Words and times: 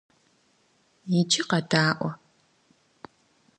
Иджы 1.17 1.41
къэдаӀуэ! 1.49 2.11